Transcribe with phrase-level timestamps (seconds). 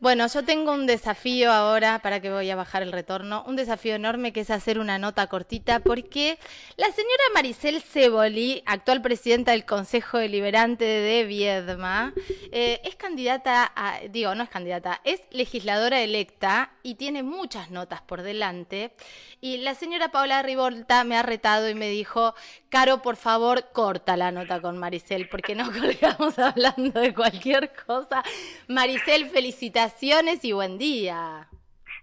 [0.00, 3.94] Bueno, yo tengo un desafío ahora, para que voy a bajar el retorno, un desafío
[3.94, 6.38] enorme que es hacer una nota cortita, porque
[6.78, 12.14] la señora Maricel Ceboli, actual presidenta del Consejo Deliberante de Viedma,
[12.50, 18.00] eh, es candidata, a, digo, no es candidata, es legisladora electa y tiene muchas notas
[18.00, 18.94] por delante.
[19.42, 22.34] Y la señora Paula Rivolta me ha retado y me dijo,
[22.70, 28.22] Caro, por favor, corta la nota con Maricel, porque no colgamos hablando de cualquier cosa.
[28.66, 29.89] Maricel, felicitaciones
[30.42, 31.48] y buen día.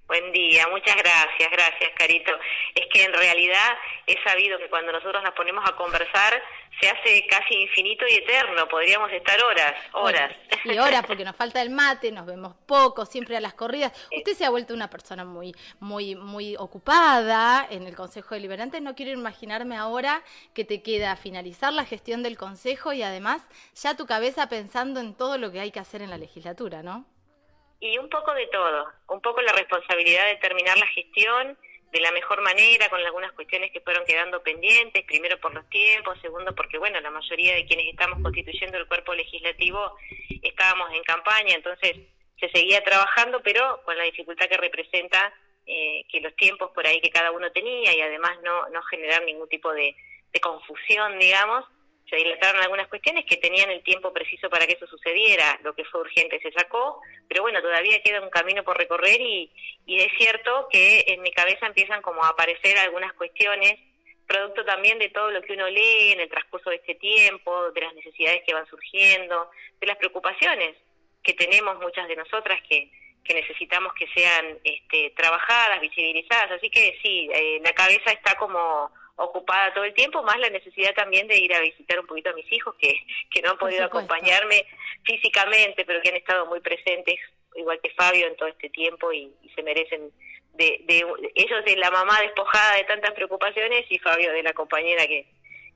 [0.07, 2.31] Buen día, muchas gracias, gracias Carito.
[2.75, 6.41] Es que en realidad he sabido que cuando nosotros nos ponemos a conversar
[6.79, 10.33] se hace casi infinito y eterno, podríamos estar horas, horas.
[10.63, 13.91] y horas porque nos falta el mate, nos vemos poco, siempre a las corridas.
[14.15, 18.79] Usted se ha vuelto una persona muy, muy, muy ocupada en el Consejo Deliberante.
[18.79, 23.41] No quiero imaginarme ahora que te queda finalizar la gestión del Consejo y además
[23.75, 27.05] ya tu cabeza pensando en todo lo que hay que hacer en la legislatura, ¿no?
[27.79, 31.57] Y un poco de todo, un poco la responsabilidad de terminar la gestión
[31.91, 36.19] de la mejor manera, con algunas cuestiones que fueron quedando pendientes, primero por los tiempos,
[36.21, 39.95] segundo porque, bueno, la mayoría de quienes estamos constituyendo el cuerpo legislativo
[40.41, 41.95] estábamos en campaña, entonces
[42.39, 45.33] se seguía trabajando, pero con la dificultad que representa
[45.65, 49.23] eh, que los tiempos por ahí que cada uno tenía y además no, no generar
[49.23, 49.95] ningún tipo de,
[50.31, 51.65] de confusión, digamos,
[52.09, 55.83] se dilataron algunas cuestiones que tenían el tiempo preciso para que eso sucediera, lo que
[55.85, 59.51] fue urgente se sacó, pero bueno, todavía queda un camino por recorrer y,
[59.85, 63.75] y es cierto que en mi cabeza empiezan como a aparecer algunas cuestiones,
[64.25, 67.81] producto también de todo lo que uno lee en el transcurso de este tiempo, de
[67.81, 70.75] las necesidades que van surgiendo, de las preocupaciones
[71.23, 72.89] que tenemos muchas de nosotras que,
[73.23, 78.91] que necesitamos que sean este, trabajadas, visibilizadas, así que sí, eh, la cabeza está como
[79.17, 82.33] ocupada todo el tiempo, más la necesidad también de ir a visitar un poquito a
[82.33, 82.93] mis hijos que,
[83.31, 84.65] que no han podido acompañarme
[85.03, 87.15] físicamente, pero que han estado muy presentes,
[87.55, 90.11] igual que Fabio, en todo este tiempo y, se merecen
[90.53, 95.07] de, de, ellos de la mamá despojada de tantas preocupaciones y Fabio de la compañera
[95.07, 95.25] que,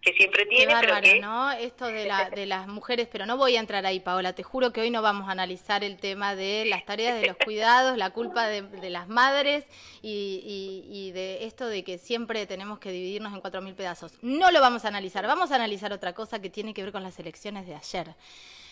[0.02, 0.66] que siempre tiene.
[0.68, 1.52] Qué bárbaro, ¿no?
[1.52, 4.34] Esto de, la, de las mujeres, pero no voy a entrar ahí, Paola.
[4.34, 7.38] Te juro que hoy no vamos a analizar el tema de las tareas de los
[7.38, 9.66] cuidados, la culpa de, las madres
[10.02, 14.14] y, y, de esto de que siempre tenemos que dividirnos en cuatro mil pedazos.
[14.22, 15.26] No lo vamos a analizar.
[15.28, 18.16] Vamos a analizar otra cosa que tiene que ver con las elecciones de ayer.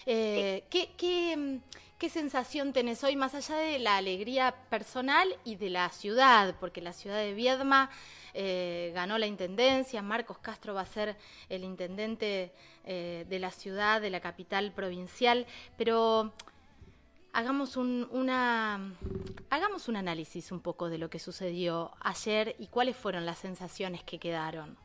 [0.06, 1.60] Eh, ¿qué, qué,
[1.98, 6.56] qué sensación tenés hoy, más allá de la alegría personal y de la ciudad?
[6.60, 7.90] Porque la ciudad de Viedma
[8.34, 11.18] eh, ganó la intendencia, Marcos Castro va a ser
[11.50, 12.52] el intendente
[12.86, 15.46] eh, de la ciudad, de la capital provincial,
[15.78, 16.34] pero
[17.34, 18.94] hagamos un, una,
[19.50, 24.04] hagamos un análisis un poco de lo que sucedió ayer y cuáles fueron las sensaciones
[24.04, 24.78] que quedaron.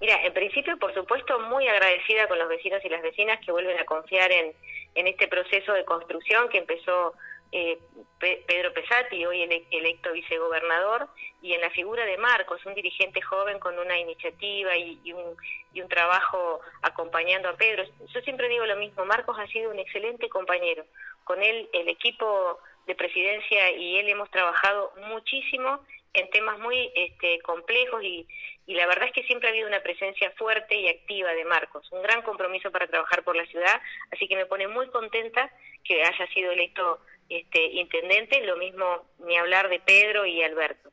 [0.00, 3.78] Mira, en principio, por supuesto, muy agradecida con los vecinos y las vecinas que vuelven
[3.78, 4.52] a confiar en,
[4.94, 7.14] en este proceso de construcción que empezó
[7.50, 7.78] eh,
[8.18, 11.08] Pedro Pesati, hoy electo vicegobernador,
[11.40, 15.36] y en la figura de Marcos, un dirigente joven con una iniciativa y, un,
[15.72, 17.84] y un trabajo acompañando a Pedro.
[18.12, 20.84] Yo siempre digo lo mismo, Marcos ha sido un excelente compañero.
[21.24, 25.80] Con él, el equipo de presidencia y él hemos trabajado muchísimo
[26.14, 28.26] en temas muy este, complejos y,
[28.68, 31.90] y la verdad es que siempre ha habido una presencia fuerte y activa de Marcos,
[31.90, 33.80] un gran compromiso para trabajar por la ciudad,
[34.12, 35.50] así que me pone muy contenta
[35.82, 40.90] que haya sido electo este, intendente, lo mismo ni hablar de Pedro y Alberto.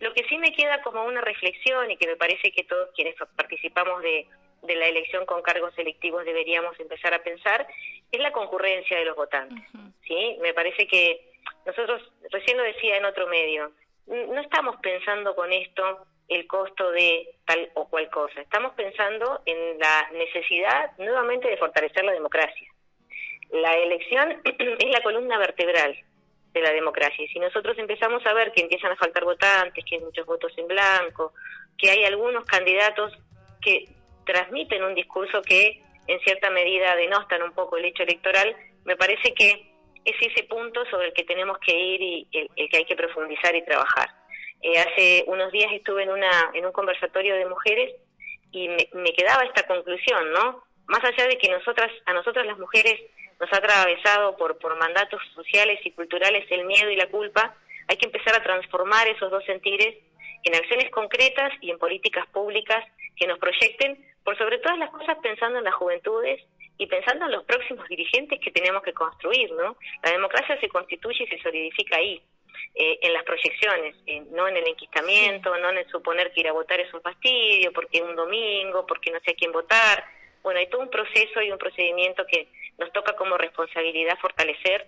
[0.00, 3.14] Lo que sí me queda como una reflexión y que me parece que todos quienes
[3.36, 4.26] participamos de,
[4.62, 7.66] de la elección con cargos selectivos deberíamos empezar a pensar
[8.10, 9.68] es la concurrencia de los votantes.
[10.06, 10.38] ¿sí?
[10.40, 11.30] Me parece que
[11.66, 12.00] nosotros,
[12.30, 13.70] recién lo decía en otro medio,
[14.06, 19.78] no estamos pensando con esto el costo de tal o cual cosa, estamos pensando en
[19.78, 22.68] la necesidad nuevamente de fortalecer la democracia
[23.50, 25.96] la elección es la columna vertebral
[26.52, 27.24] de la democracia.
[27.24, 30.52] Y si nosotros empezamos a ver que empiezan a faltar votantes, que hay muchos votos
[30.56, 31.32] en blanco,
[31.76, 33.12] que hay algunos candidatos
[33.60, 33.84] que
[34.24, 39.34] transmiten un discurso que en cierta medida denostan un poco el hecho electoral, me parece
[39.34, 39.70] que
[40.04, 43.54] es ese punto sobre el que tenemos que ir y el, que hay que profundizar
[43.54, 44.08] y trabajar.
[44.60, 47.94] Eh, hace unos días estuve en, una, en un conversatorio de mujeres
[48.50, 50.64] y me, quedaba esta conclusión, ¿no?
[50.86, 53.00] Más allá de que nosotras, a nosotras las mujeres
[53.38, 57.54] nos ha atravesado por, por mandatos sociales y culturales el miedo y la culpa,
[57.86, 59.96] hay que empezar a transformar esos dos sentires
[60.42, 62.84] en acciones concretas y en políticas públicas
[63.16, 66.42] que nos proyecten, por sobre todas las cosas pensando en las juventudes
[66.78, 69.76] y pensando en los próximos dirigentes que tenemos que construir, ¿no?
[70.02, 72.22] La democracia se constituye y se solidifica ahí,
[72.74, 76.48] eh, en las proyecciones, eh, no en el enquistamiento, no en el suponer que ir
[76.48, 80.04] a votar es un fastidio, porque un domingo, porque no sé a quién votar.
[80.42, 84.86] Bueno, hay todo un proceso y un procedimiento que nos toca como responsabilidad fortalecer,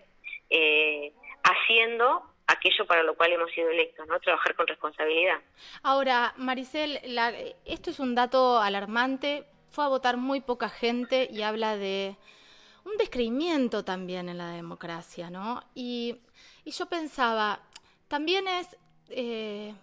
[0.50, 1.12] eh,
[1.42, 4.20] haciendo aquello para lo cual hemos sido electos, ¿no?
[4.20, 5.40] Trabajar con responsabilidad.
[5.82, 7.00] Ahora, Maricel,
[7.64, 9.44] esto es un dato alarmante.
[9.70, 12.16] Fue a votar muy poca gente y habla de
[12.84, 15.62] un descreimiento también en la democracia, ¿no?
[15.74, 16.20] Y,
[16.66, 17.60] yo pensaba,
[18.08, 18.76] también es
[19.08, 19.74] eh,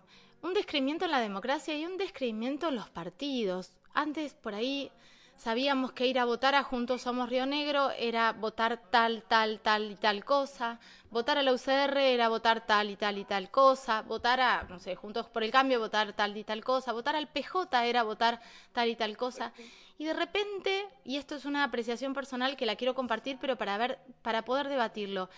[0.42, 3.72] un descreimiento en la democracia y un descreimiento en los partidos.
[3.94, 4.92] Antes por ahí
[5.38, 9.92] sabíamos que ir a votar a Juntos Somos Río Negro era votar tal, tal, tal
[9.92, 10.80] y tal cosa,
[11.12, 14.80] votar a la UCR era votar tal y tal y tal cosa, votar a, no
[14.80, 18.42] sé, Juntos por el Cambio, votar tal y tal cosa, votar al PJ era votar
[18.74, 19.54] tal y tal cosa.
[20.00, 23.78] Y de repente, y esto es una apreciación personal que la quiero compartir, pero para
[23.78, 25.30] ver, para poder debatirlo,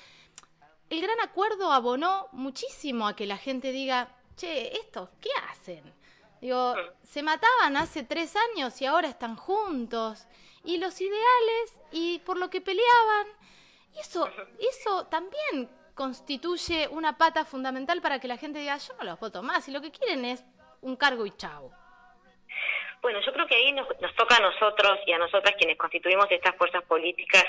[0.89, 5.93] el gran acuerdo abonó muchísimo a que la gente diga, che, esto, ¿qué hacen?
[6.41, 10.25] Digo, se mataban hace tres años y ahora están juntos.
[10.63, 13.27] Y los ideales y por lo que peleaban.
[13.95, 19.03] Y eso, eso también constituye una pata fundamental para que la gente diga, yo no
[19.03, 19.67] los voto más.
[19.67, 20.43] Y lo que quieren es
[20.81, 21.71] un cargo y chau.
[23.01, 26.55] Bueno, yo creo que ahí nos, toca a nosotros y a nosotras quienes constituimos estas
[26.55, 27.45] fuerzas políticas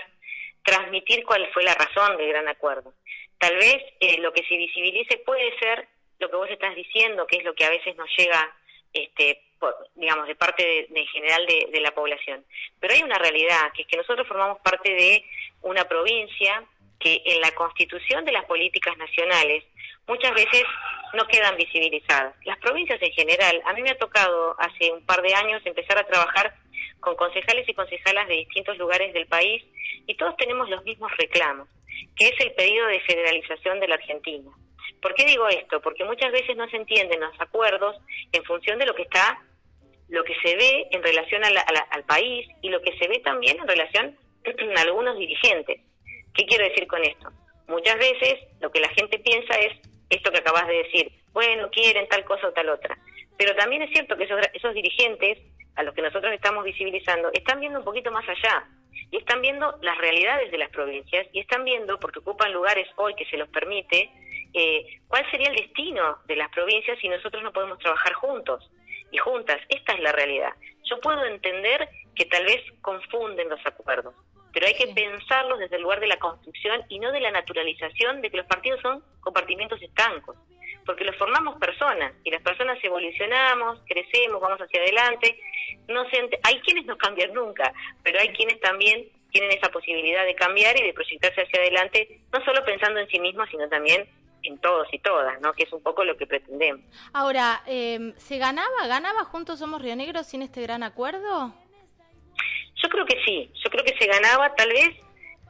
[0.62, 2.92] transmitir cuál fue la razón del gran acuerdo.
[3.40, 5.88] Tal vez eh, lo que se visibilice puede ser
[6.18, 8.54] lo que vos estás diciendo, que es lo que a veces nos llega
[8.92, 9.42] este,
[9.94, 12.44] digamos, de parte de, general de, la población.
[12.78, 15.24] Pero hay una realidad, que es que nosotros formamos parte de
[15.62, 16.64] una provincia
[16.98, 19.64] que en la constitución de las políticas nacionales
[20.06, 20.64] muchas veces
[21.14, 22.34] no quedan visibilizadas.
[22.44, 25.96] Las provincias en general, a mí me ha tocado hace un par de años empezar
[25.96, 26.54] a trabajar
[27.00, 29.64] con concejales y concejalas de distintos lugares del país
[30.06, 31.68] y todos tenemos los mismos reclamos,
[32.16, 34.50] que es el pedido de federalización de la Argentina.
[35.00, 35.80] ¿Por qué digo esto?
[35.80, 37.96] Porque muchas veces no se entienden los acuerdos
[38.32, 39.42] en función de lo que está,
[40.08, 43.68] lo que se ve en relación al país y lo que se ve también en
[43.68, 44.16] relación
[44.76, 45.80] a algunos dirigentes.
[46.34, 47.30] ¿Qué quiero decir con esto?
[47.68, 49.78] Muchas veces lo que la gente piensa es
[50.10, 52.98] esto que acabas de decir, bueno, quieren tal cosa o tal otra.
[53.38, 55.38] Pero también es cierto que esos, esos dirigentes,
[55.76, 58.68] a los que nosotros estamos visibilizando, están viendo un poquito más allá
[59.10, 63.14] y están viendo las realidades de las provincias y están viendo, porque ocupan lugares hoy
[63.14, 64.10] que se los permite,
[64.52, 68.70] eh, cuál sería el destino de las provincias si nosotros no podemos trabajar juntos
[69.10, 69.58] y juntas.
[69.68, 70.52] Esta es la realidad.
[70.84, 74.14] Yo puedo entender que tal vez confunden los acuerdos,
[74.52, 78.20] pero hay que pensarlos desde el lugar de la construcción y no de la naturalización
[78.20, 80.36] de que los partidos son compartimentos estancos,
[80.84, 85.38] porque los formamos personas y las personas evolucionamos, crecemos, vamos hacia adelante.
[85.88, 86.04] No
[86.42, 87.72] hay quienes no cambian nunca,
[88.02, 92.44] pero hay quienes también tienen esa posibilidad de cambiar y de proyectarse hacia adelante, no
[92.44, 94.08] solo pensando en sí mismos, sino también
[94.42, 95.52] en todos y todas, ¿no?
[95.52, 96.84] Que es un poco lo que pretendemos.
[97.12, 101.54] Ahora, eh, ¿se ganaba, ganaba Juntos Somos Río Negro sin este gran acuerdo?
[102.82, 104.96] Yo creo que sí, yo creo que se ganaba, tal vez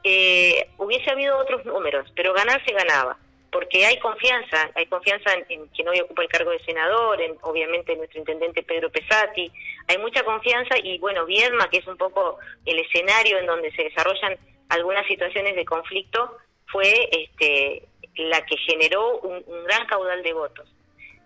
[0.03, 3.17] eh, hubiese habido otros números, pero ganar se ganaba,
[3.51, 7.95] porque hay confianza, hay confianza en, quien hoy ocupa el cargo de senador, en obviamente
[7.97, 9.51] nuestro intendente Pedro Pesati,
[9.87, 13.83] hay mucha confianza y bueno, Viedma, que es un poco el escenario en donde se
[13.83, 14.37] desarrollan
[14.69, 16.37] algunas situaciones de conflicto,
[16.67, 17.83] fue este
[18.15, 20.69] la que generó un, gran caudal de votos.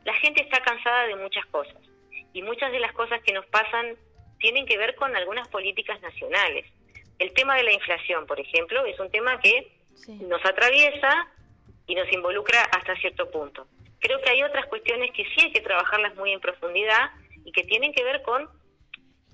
[0.03, 1.77] La gente está cansada de muchas cosas
[2.33, 3.95] y muchas de las cosas que nos pasan
[4.39, 6.65] tienen que ver con algunas políticas nacionales.
[7.17, 9.71] El tema de la inflación, por ejemplo, es un tema que
[10.07, 11.27] nos atraviesa
[11.87, 13.67] y nos involucra hasta cierto punto.
[13.99, 17.11] Creo que hay otras cuestiones que sí hay que trabajarlas muy en profundidad
[17.43, 18.49] y que tienen que ver con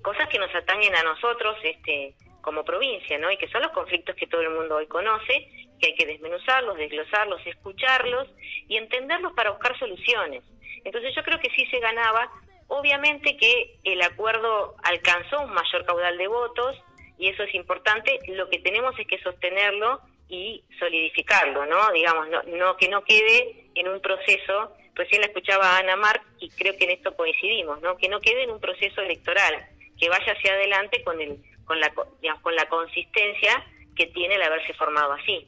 [0.01, 3.31] cosas que nos atañen a nosotros este, como provincia, ¿no?
[3.31, 5.47] Y que son los conflictos que todo el mundo hoy conoce
[5.79, 8.27] que hay que desmenuzarlos, desglosarlos, escucharlos
[8.67, 10.43] y entenderlos para buscar soluciones.
[10.83, 12.31] Entonces yo creo que sí se ganaba,
[12.67, 16.77] obviamente que el acuerdo alcanzó un mayor caudal de votos
[17.17, 21.91] y eso es importante, lo que tenemos es que sostenerlo y solidificarlo, ¿no?
[21.91, 26.49] Digamos, no, no que no quede en un proceso, recién la escuchaba Ana Marc y
[26.49, 27.97] creo que en esto coincidimos, ¿no?
[27.97, 29.53] Que no quede en un proceso electoral,
[29.99, 34.41] que vaya hacia adelante con el con la digamos, con la consistencia que tiene el
[34.41, 35.47] haberse formado así.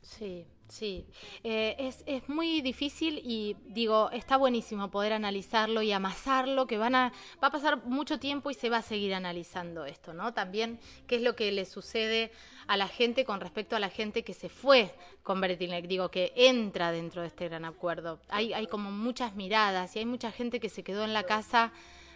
[0.00, 1.06] Sí, sí.
[1.44, 6.94] Eh, es, es, muy difícil y digo, está buenísimo poder analizarlo y amasarlo, que van
[6.94, 7.12] a,
[7.42, 10.32] va a pasar mucho tiempo y se va a seguir analizando esto, ¿no?
[10.32, 12.32] También qué es lo que le sucede
[12.66, 16.32] a la gente con respecto a la gente que se fue con Bertilnek, digo, que
[16.34, 18.20] entra dentro de este gran acuerdo.
[18.28, 21.72] Hay, hay como muchas miradas y hay mucha gente que se quedó en la casa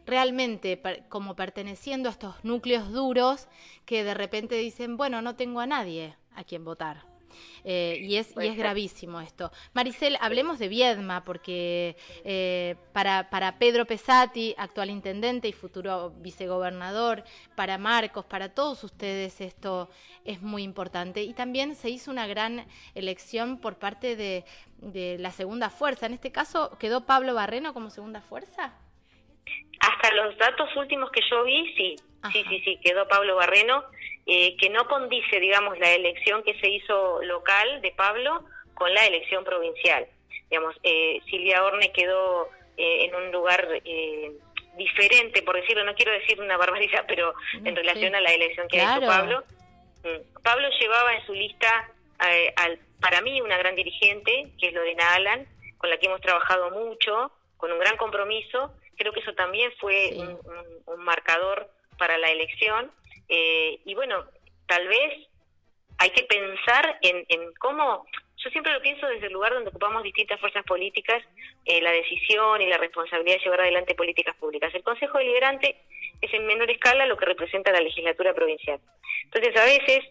[0.07, 3.49] realmente como perteneciendo a estos núcleos duros
[3.85, 7.16] que de repente dicen, bueno, no tengo a nadie a quien votar.
[7.65, 9.51] Eh, y, es, y es gravísimo esto.
[9.75, 17.25] Maricel, hablemos de Viedma, porque eh, para, para Pedro Pesati, actual intendente y futuro vicegobernador,
[17.55, 19.89] para Marcos, para todos ustedes esto
[20.25, 21.23] es muy importante.
[21.23, 24.45] Y también se hizo una gran elección por parte de,
[24.79, 26.07] de la segunda fuerza.
[26.07, 28.75] En este caso, ¿quedó Pablo Barreno como segunda fuerza?
[29.81, 31.97] Hasta los datos últimos que yo vi, sí,
[32.33, 33.85] sí, sí, sí, quedó Pablo Barreno,
[34.27, 39.07] eh, que no condice, digamos, la elección que se hizo local de Pablo con la
[39.07, 40.07] elección provincial.
[40.51, 43.67] Digamos, eh, Silvia Orne quedó eh, en un lugar
[44.77, 48.79] diferente, por decirlo, no quiero decir una barbaridad, pero en relación a la elección que
[48.79, 49.45] hizo Pablo.
[50.05, 55.15] Mm, Pablo llevaba en su lista, al, para mí, una gran dirigente, que es Lorena
[55.15, 55.47] Alan,
[55.79, 60.15] con la que hemos trabajado mucho, con un gran compromiso, Creo que eso también fue
[60.87, 62.91] un, marcador para la elección.
[63.29, 64.25] Eh, y bueno,
[64.67, 65.29] tal vez
[65.99, 67.25] hay que pensar en,
[67.59, 68.07] cómo,
[68.37, 71.23] yo siempre lo pienso desde el lugar donde ocupamos distintas fuerzas políticas,
[71.65, 74.75] eh, la decisión y la responsabilidad de llevar adelante políticas públicas.
[74.75, 75.77] El Consejo Deliberante
[76.21, 78.81] es en menor escala lo que representa la legislatura provincial.
[79.25, 80.05] Entonces, a veces,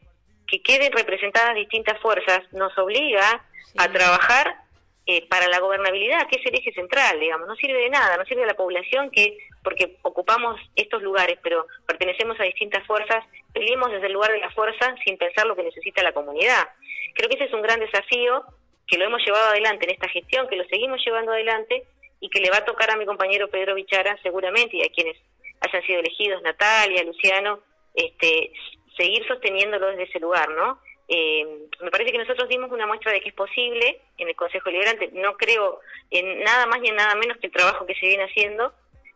[0.47, 3.45] que queden representadas distintas fuerzas nos obliga
[3.77, 4.64] a trabajar
[5.07, 8.25] eh, para la gobernabilidad, que es el eje central, digamos, no sirve de nada, no
[8.25, 13.91] sirve a la población que, porque ocupamos estos lugares, pero pertenecemos a distintas fuerzas, peleemos
[13.91, 16.69] desde el lugar de la fuerza sin pensar lo que necesita la comunidad.
[17.13, 18.43] Creo que ese es un gran desafío
[18.87, 21.83] que lo hemos llevado adelante en esta gestión, que lo seguimos llevando adelante
[22.19, 25.17] y que le va a tocar a mi compañero Pedro Vichara seguramente y a quienes
[25.61, 27.59] hayan sido elegidos, Natalia, Luciano,
[27.93, 28.51] este,
[28.97, 30.79] seguir sosteniéndolo desde ese lugar, ¿no?
[31.07, 34.69] Eh, me parece que nosotros dimos una muestra de que es posible en el Consejo
[34.69, 35.09] Liberante.
[35.13, 38.23] No creo en nada más ni en nada menos que el trabajo que se viene
[38.23, 38.73] haciendo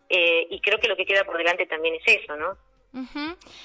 [0.10, 2.58] eh, y creo que lo que queda por delante también es eso, ¿no?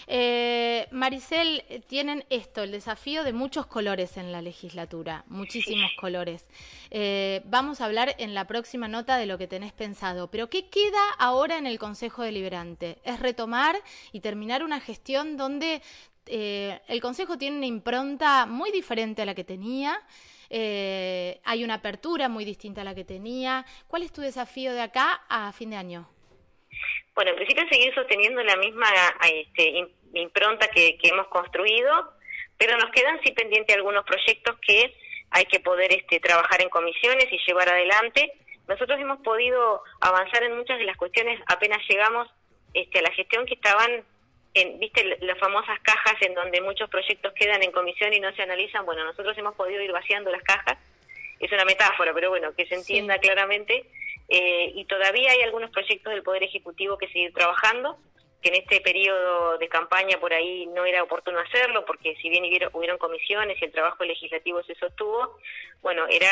[0.07, 6.47] eh, Maricel, tienen esto, el desafío de muchos colores en la legislatura, muchísimos colores.
[6.90, 10.69] Eh, vamos a hablar en la próxima nota de lo que tenés pensado, pero ¿qué
[10.69, 12.99] queda ahora en el Consejo Deliberante?
[13.04, 13.76] Es retomar
[14.12, 15.81] y terminar una gestión donde
[16.26, 20.00] eh, el Consejo tiene una impronta muy diferente a la que tenía.
[20.50, 23.64] Eh, hay una apertura muy distinta a la que tenía.
[23.88, 26.09] ¿Cuál es tu desafío de acá a fin de año?
[27.14, 28.87] Bueno, en principio seguir sosteniendo la misma
[29.23, 32.12] este, impronta que, hemos construido,
[32.59, 34.95] pero nos quedan sí pendientes algunos proyectos que
[35.31, 38.33] hay que poder este, trabajar en comisiones y llevar adelante.
[38.66, 42.28] Nosotros hemos podido avanzar en muchas de las cuestiones apenas llegamos
[42.73, 44.04] este, a la gestión que estaban
[44.79, 48.87] viste las famosas cajas en donde muchos proyectos quedan en comisión y no se analizan,
[48.87, 50.79] bueno, nosotros hemos podido ir vaciando las cajas,
[51.41, 53.85] es una metáfora, pero bueno, que se entienda claramente,
[54.29, 57.99] eh, y todavía hay algunos proyectos del Poder Ejecutivo que seguir trabajando,
[58.41, 62.45] que en este periodo de campaña por ahí no era oportuno hacerlo, porque si bien
[62.75, 65.39] hubieron comisiones y el trabajo legislativo se sostuvo,
[65.83, 66.29] bueno, era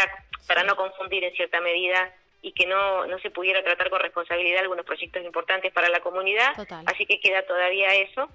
[0.47, 4.61] para no confundir en cierta medida y que no, no se pudiera tratar con responsabilidad
[4.61, 6.52] algunos proyectos importantes para la comunidad.
[6.87, 8.28] Así que queda todavía eso.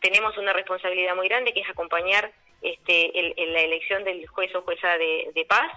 [0.00, 4.62] Tenemos una responsabilidad muy grande que es acompañar este, el, la elección del juez o
[4.62, 5.72] jueza de, paz,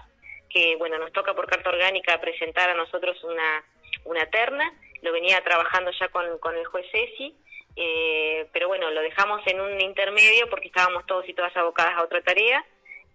[0.50, 3.64] que bueno, nos toca por carta orgánica presentar a nosotros una,
[4.04, 4.72] una terna.
[5.02, 7.36] Lo venía trabajando ya con, con el juez Ceci.
[7.76, 12.02] Eh, pero bueno, lo dejamos en un intermedio porque estábamos todos y todas abocadas a
[12.02, 12.64] otra tarea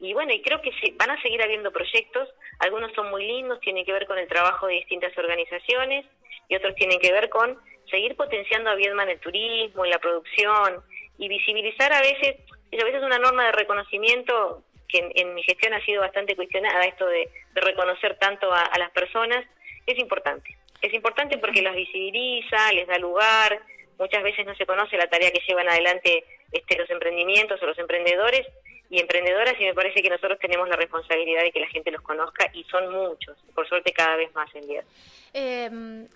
[0.01, 2.27] y bueno, y creo que van a seguir habiendo proyectos,
[2.57, 6.07] algunos son muy lindos, tienen que ver con el trabajo de distintas organizaciones
[6.49, 9.99] y otros tienen que ver con seguir potenciando a Viedma en el turismo, en la
[9.99, 10.81] producción
[11.19, 12.35] y visibilizar a veces,
[12.73, 17.05] a veces una norma de reconocimiento que en, mi gestión ha sido bastante cuestionada, esto
[17.05, 19.45] de, reconocer tanto a, las personas,
[19.85, 20.57] es importante.
[20.81, 23.61] Es importante porque las visibiliza, les da lugar,
[23.99, 27.77] muchas veces no se conoce la tarea que llevan adelante este, los emprendimientos o los
[27.77, 28.47] emprendedores
[28.91, 32.01] y emprendedoras y me parece que nosotros tenemos la responsabilidad de que la gente los
[32.01, 34.83] conozca y son muchos, por suerte cada vez más en día.
[35.31, 36.09] Em,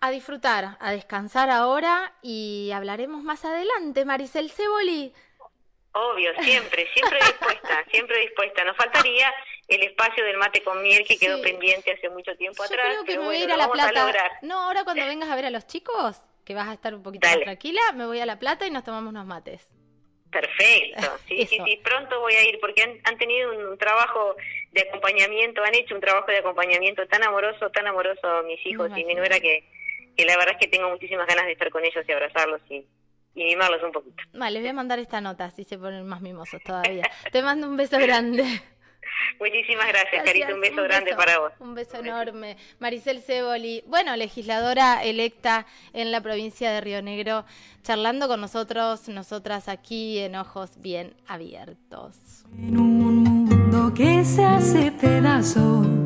[0.00, 5.12] a disfrutar, a descansar ahora y hablaremos más adelante, Maricel Ceboli.
[5.90, 8.64] Obvio, siempre, siempre dispuesta, siempre dispuesta.
[8.64, 9.34] Nos faltaría
[9.66, 12.86] el espacio del mate con miel que quedó pendiente hace mucho tiempo atrás.
[12.90, 14.38] Creo que me voy a ir a La Plata.
[14.42, 17.26] no, ahora cuando vengas a ver a los chicos, que vas a estar un poquito
[17.26, 19.68] más tranquila, me voy a La Plata y nos tomamos unos mates.
[20.30, 24.36] Perfecto, sí, sí, sí, pronto voy a ir porque han, tenido un, trabajo
[24.72, 29.04] de acompañamiento, han hecho un trabajo de acompañamiento tan amoroso, tan amoroso mis hijos y
[29.04, 29.64] mi nuera que,
[30.16, 32.86] que la verdad es que tengo muchísimas ganas de estar con ellos y abrazarlos y,
[33.34, 34.22] y mimarlos un poquito.
[34.32, 37.02] Vale, les voy a mandar esta nota, así se ponen más mimosos todavía.
[37.32, 38.44] Te mando un beso grande.
[39.38, 40.54] Muchísimas gracias, Carita.
[40.54, 41.52] Un beso grande para vos.
[41.58, 42.56] Un beso enorme.
[42.78, 47.44] Maricel Ceboli, bueno, legisladora electa en la provincia de Río Negro,
[47.82, 52.16] charlando con nosotros, nosotras aquí en Ojos Bien Abiertos.
[52.58, 55.90] En un mundo que se hace pedazo